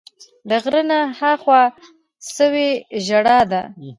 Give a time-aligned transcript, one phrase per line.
[0.49, 1.61] د غره نه ها خوا
[2.35, 2.69] سوې
[3.05, 3.61] ژړا ده